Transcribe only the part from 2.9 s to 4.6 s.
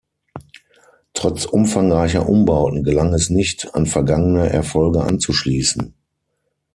es nicht, an vergangene